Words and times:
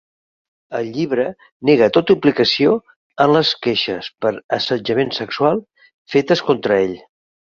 Al 0.77 0.87
llibre, 0.93 1.25
nega 1.69 1.89
tota 1.97 2.15
implicació 2.15 2.71
en 3.25 3.35
les 3.35 3.51
queixes 3.67 4.09
per 4.25 4.33
assetjament 4.59 5.13
sexual 5.21 5.61
fetes 6.15 6.41
contra 6.51 6.83
ell. 6.87 6.99